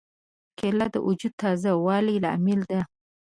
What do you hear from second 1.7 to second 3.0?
والي لامل ده.